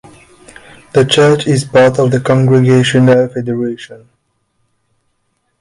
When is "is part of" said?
1.45-2.09